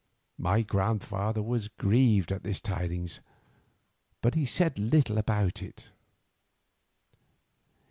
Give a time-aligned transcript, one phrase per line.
[0.39, 3.21] My grandfather was grieved at this tidings,
[4.23, 5.91] but said little about it.